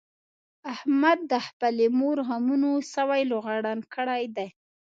احمد 0.73 1.19
د 1.31 1.33
خپلې 1.47 1.85
مور 1.99 2.17
غمونو 2.27 2.71
سوی 2.93 3.21
لوغړن 3.31 3.79
کړی 3.95 4.23
دی. 4.35 4.49